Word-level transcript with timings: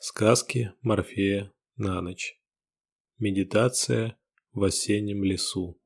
Сказки 0.00 0.72
Морфея 0.80 1.52
на 1.76 2.00
ночь. 2.00 2.40
Медитация 3.18 4.16
в 4.52 4.62
осеннем 4.62 5.24
лесу. 5.24 5.76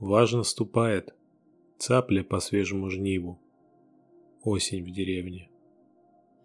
Важно 0.00 0.42
ступает, 0.42 1.14
цапля 1.78 2.24
по 2.24 2.40
свежему 2.40 2.90
жниву. 2.90 3.40
Осень 4.42 4.82
в 4.82 4.90
деревне. 4.90 5.48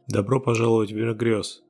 Добро 0.07 0.39
пожаловать 0.39 0.91
в 0.91 0.95
мир 0.95 1.15
грез. 1.15 1.63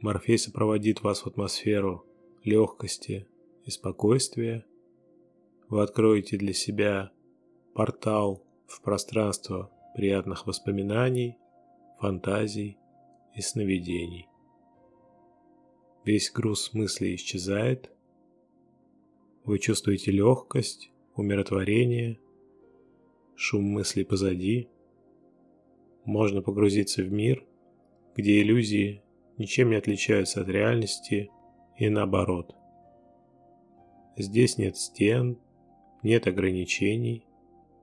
Морфей 0.00 0.38
сопроводит 0.38 1.02
вас 1.02 1.20
в 1.20 1.26
атмосферу 1.26 2.06
легкости 2.44 3.28
и 3.66 3.70
спокойствия. 3.70 4.64
Вы 5.68 5.82
откроете 5.82 6.38
для 6.38 6.54
себя 6.54 7.12
портал 7.74 8.42
в 8.66 8.80
пространство 8.80 9.70
приятных 9.94 10.46
воспоминаний, 10.46 11.36
фантазий 12.00 12.78
и 13.38 13.40
сновидений. 13.40 14.28
Весь 16.04 16.30
груз 16.32 16.74
мыслей 16.74 17.14
исчезает. 17.14 17.90
Вы 19.44 19.60
чувствуете 19.60 20.10
легкость, 20.10 20.90
умиротворение, 21.14 22.18
шум 23.36 23.62
мыслей 23.62 24.04
позади. 24.04 24.68
Можно 26.04 26.42
погрузиться 26.42 27.02
в 27.04 27.12
мир, 27.12 27.46
где 28.16 28.42
иллюзии 28.42 29.02
ничем 29.36 29.70
не 29.70 29.76
отличаются 29.76 30.40
от 30.40 30.48
реальности 30.48 31.30
и 31.76 31.88
наоборот. 31.88 32.56
Здесь 34.16 34.58
нет 34.58 34.76
стен, 34.76 35.38
нет 36.02 36.26
ограничений, 36.26 37.24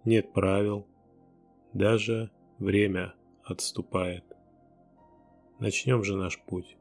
нет 0.03 0.33
правил, 0.33 0.85
даже 1.71 2.29
время 2.59 3.13
отступает. 3.45 4.24
Начнем 5.59 6.03
же 6.03 6.17
наш 6.17 6.37
путь. 6.37 6.75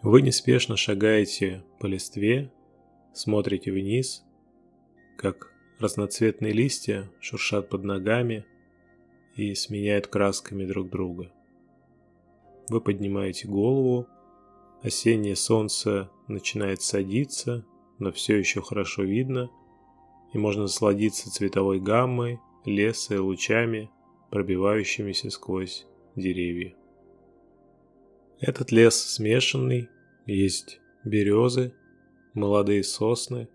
Вы 0.00 0.22
неспешно 0.22 0.76
шагаете 0.76 1.64
по 1.80 1.86
листве, 1.86 2.52
смотрите 3.12 3.72
вниз, 3.72 4.24
как 5.18 5.52
разноцветные 5.80 6.52
листья 6.52 7.10
шуршат 7.20 7.68
под 7.68 7.82
ногами 7.82 8.46
и 9.34 9.54
сменяют 9.56 10.06
красками 10.06 10.64
друг 10.64 10.88
друга. 10.88 11.32
Вы 12.68 12.80
поднимаете 12.80 13.48
голову, 13.48 14.06
осеннее 14.82 15.34
солнце 15.34 16.10
начинает 16.28 16.80
садиться, 16.80 17.66
но 17.98 18.12
все 18.12 18.36
еще 18.36 18.62
хорошо 18.62 19.02
видно, 19.02 19.50
и 20.32 20.38
можно 20.38 20.62
насладиться 20.62 21.28
цветовой 21.28 21.80
гаммой, 21.80 22.38
леса 22.64 23.16
и 23.16 23.18
лучами, 23.18 23.90
пробивающимися 24.30 25.30
сквозь 25.30 25.86
деревья. 26.16 26.74
Этот 28.40 28.72
лес 28.72 28.94
смешанный, 28.96 29.88
есть 30.26 30.80
березы, 31.04 31.74
молодые 32.34 32.82
сосны, 32.82 33.48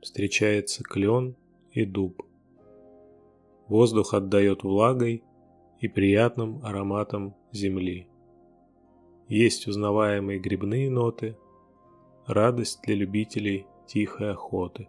встречается 0.00 0.82
клен 0.82 1.36
и 1.72 1.84
дуб. 1.84 2.22
Воздух 3.68 4.14
отдает 4.14 4.62
влагой 4.62 5.22
и 5.80 5.88
приятным 5.88 6.64
ароматом 6.64 7.36
земли. 7.52 8.08
Есть 9.28 9.68
узнаваемые 9.68 10.40
грибные 10.40 10.90
ноты, 10.90 11.36
радость 12.26 12.80
для 12.82 12.96
любителей 12.96 13.66
тихой 13.86 14.32
охоты. 14.32 14.88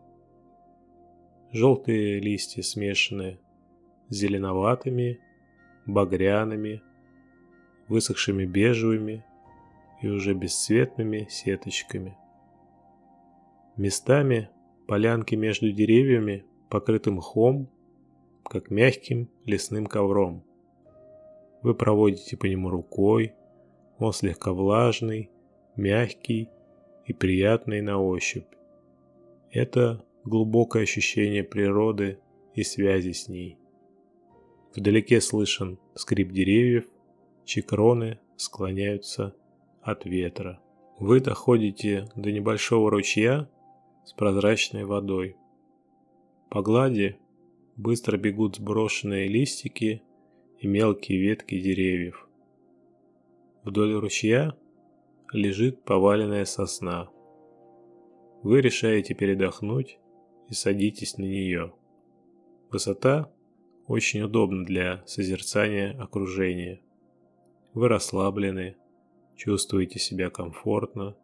Желтые 1.52 2.20
листья 2.20 2.62
смешаны 2.62 3.40
с 4.10 4.16
зеленоватыми 4.16 5.20
багряными, 5.86 6.82
высохшими 7.88 8.46
бежевыми 8.46 9.26
и 10.02 10.08
уже 10.08 10.34
бесцветными 10.34 11.28
сеточками. 11.30 12.18
Местами 13.78 14.50
полянки 14.88 15.36
между 15.36 15.72
деревьями 15.72 16.46
покрыты 16.70 17.12
мхом, 17.12 17.70
как 18.44 18.70
мягким 18.70 19.30
лесным 19.46 19.86
ковром. 19.86 20.44
Вы 21.62 21.76
проводите 21.76 22.38
по 22.38 22.46
нему 22.46 22.70
рукой, 22.70 23.34
он 24.00 24.14
слегка 24.14 24.52
влажный, 24.52 25.30
мягкий 25.76 26.50
и 27.06 27.14
приятный 27.14 27.82
на 27.82 28.02
ощупь. 28.02 28.48
Это 29.52 30.04
глубокое 30.24 30.84
ощущение 30.84 31.44
природы 31.44 32.20
и 32.56 32.64
связи 32.64 33.12
с 33.12 33.28
ней. 33.28 33.58
Вдалеке 34.76 35.20
слышен 35.20 35.78
скрип 35.96 36.32
деревьев, 36.32 36.86
чьи 37.44 37.62
кроны 37.62 38.20
склоняются 38.38 39.36
от 39.82 40.06
ветра. 40.06 40.62
Вы 40.98 41.20
доходите 41.20 42.08
до 42.16 42.32
небольшого 42.32 42.90
ручья 42.90 43.50
с 44.06 44.14
прозрачной 44.14 44.86
водой. 44.86 45.36
По 46.50 46.62
глади 46.62 47.18
быстро 47.76 48.18
бегут 48.18 48.58
сброшенные 48.58 49.28
листики 49.28 50.04
и 50.60 50.68
мелкие 50.68 51.20
ветки 51.20 51.60
деревьев. 51.60 52.28
Вдоль 53.64 53.94
ручья 53.94 54.56
лежит 55.34 55.84
поваленная 55.84 56.46
сосна. 56.46 57.10
Вы 58.44 58.62
решаете 58.62 59.16
передохнуть 59.16 60.00
и 60.50 60.54
садитесь 60.54 61.18
на 61.18 61.24
нее. 61.24 61.74
Высота 62.70 63.32
очень 63.92 64.22
удобно 64.22 64.66
для 64.66 65.04
созерцания 65.06 65.92
окружения. 66.02 66.80
Вы 67.74 67.90
расслаблены, 67.90 68.78
чувствуете 69.36 70.00
себя 70.00 70.30
комфортно, 70.30 71.18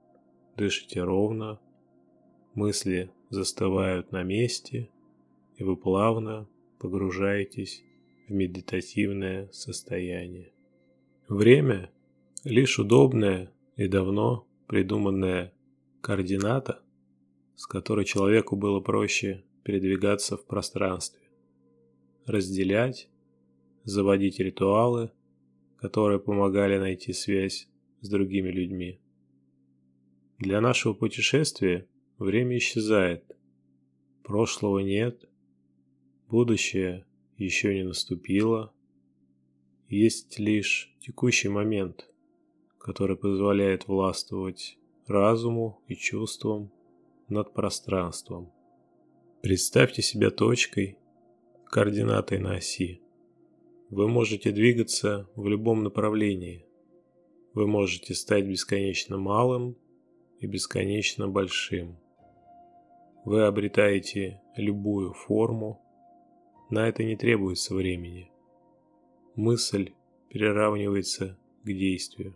дышите 0.57 1.01
ровно, 1.01 1.61
мысли 2.55 3.09
застывают 3.29 4.11
на 4.11 4.23
месте, 4.23 4.89
и 5.55 5.63
вы 5.63 5.77
плавно 5.77 6.49
погружаетесь 6.79 7.83
в 8.27 8.33
медитативное 8.33 9.49
состояние. 9.53 10.51
Время– 11.29 11.89
лишь 12.43 12.79
удобная 12.79 13.49
и 13.77 13.87
давно 13.87 14.45
придуманная 14.67 15.53
координата, 16.01 16.81
с 17.55 17.65
которой 17.65 18.03
человеку 18.03 18.57
было 18.57 18.81
проще 18.81 19.45
передвигаться 19.63 20.35
в 20.35 20.45
пространстве 20.45 21.26
разделять, 22.27 23.09
заводить 23.85 24.39
ритуалы, 24.39 25.11
которые 25.77 26.19
помогали 26.19 26.77
найти 26.77 27.13
связь 27.13 27.67
с 28.01 28.09
другими 28.09 28.49
людьми. 28.49 28.99
Для 30.37 30.61
нашего 30.61 30.93
путешествия 30.93 31.87
время 32.19 32.57
исчезает, 32.57 33.23
прошлого 34.23 34.79
нет, 34.79 35.27
будущее 36.27 37.05
еще 37.37 37.73
не 37.73 37.83
наступило, 37.83 38.73
есть 39.87 40.37
лишь 40.37 40.93
текущий 40.99 41.47
момент, 41.47 42.11
который 42.77 43.15
позволяет 43.15 43.87
властвовать 43.87 44.77
разуму 45.07 45.81
и 45.87 45.95
чувствам 45.95 46.71
над 47.29 47.53
пространством. 47.53 48.51
Представьте 49.41 50.01
себя 50.01 50.29
точкой, 50.29 50.97
координатой 51.69 52.39
на 52.39 52.55
оси. 52.55 53.01
Вы 53.89 54.07
можете 54.07 54.51
двигаться 54.51 55.29
в 55.35 55.47
любом 55.47 55.83
направлении. 55.83 56.65
Вы 57.53 57.67
можете 57.67 58.13
стать 58.13 58.45
бесконечно 58.45 59.17
малым 59.17 59.77
и 60.39 60.47
бесконечно 60.47 61.27
большим. 61.27 61.97
Вы 63.23 63.43
обретаете 63.43 64.41
любую 64.55 65.13
форму. 65.13 65.81
На 66.69 66.87
это 66.87 67.03
не 67.03 67.15
требуется 67.15 67.73
времени. 67.73 68.31
Мысль 69.35 69.93
переравнивается 70.29 71.37
к 71.63 71.67
действию. 71.67 72.35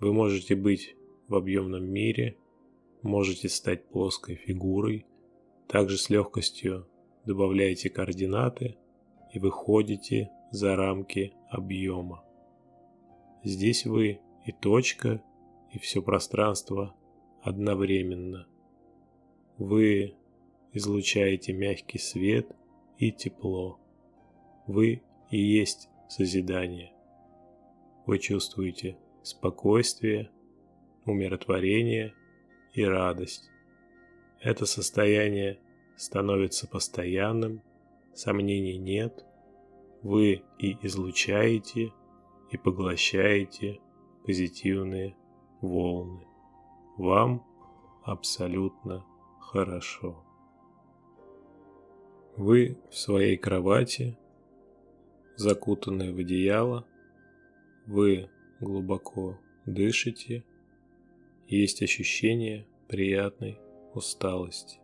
Вы 0.00 0.12
можете 0.12 0.54
быть 0.54 0.96
в 1.28 1.34
объемном 1.34 1.84
мире, 1.84 2.36
можете 3.02 3.48
стать 3.48 3.86
плоской 3.86 4.36
фигурой, 4.36 5.06
также 5.66 5.98
с 5.98 6.10
легкостью 6.10 6.86
добавляете 7.26 7.90
координаты 7.90 8.76
и 9.32 9.38
выходите 9.38 10.30
за 10.50 10.76
рамки 10.76 11.34
объема. 11.48 12.24
Здесь 13.42 13.86
вы 13.86 14.20
и 14.46 14.52
точка, 14.52 15.22
и 15.72 15.78
все 15.78 16.02
пространство 16.02 16.94
одновременно. 17.42 18.46
Вы 19.58 20.14
излучаете 20.72 21.52
мягкий 21.52 21.98
свет 21.98 22.50
и 22.98 23.12
тепло. 23.12 23.78
Вы 24.66 25.02
и 25.30 25.38
есть 25.38 25.88
созидание. 26.08 26.92
Вы 28.06 28.18
чувствуете 28.18 28.96
спокойствие, 29.22 30.30
умиротворение 31.04 32.14
и 32.72 32.84
радость. 32.84 33.50
Это 34.40 34.66
состояние 34.66 35.58
становится 35.96 36.66
постоянным, 36.66 37.62
сомнений 38.14 38.78
нет, 38.78 39.24
вы 40.02 40.42
и 40.58 40.76
излучаете, 40.86 41.92
и 42.50 42.56
поглощаете 42.56 43.80
позитивные 44.24 45.16
волны. 45.60 46.26
Вам 46.96 47.44
абсолютно 48.04 49.04
хорошо. 49.40 50.22
Вы 52.36 52.78
в 52.90 52.96
своей 52.96 53.36
кровати, 53.36 54.18
закутанные 55.36 56.12
в 56.12 56.18
одеяло, 56.18 56.86
вы 57.86 58.28
глубоко 58.60 59.38
дышите, 59.66 60.44
есть 61.46 61.82
ощущение 61.82 62.66
приятной 62.88 63.58
усталости. 63.94 64.83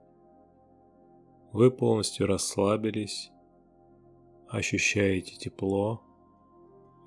Вы 1.52 1.73
полностью 1.73 2.26
расслабились, 2.26 3.32
ощущаете 4.49 5.37
тепло, 5.37 6.02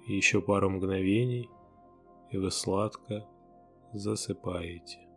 еще 0.05 0.41
пару 0.41 0.69
мгновений, 0.69 1.49
и 2.29 2.37
вы 2.37 2.51
сладко 2.51 3.25
засыпаете. 3.93 5.07